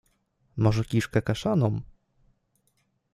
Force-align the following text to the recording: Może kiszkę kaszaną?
Może 0.57 0.83
kiszkę 0.83 1.21
kaszaną? 1.21 1.81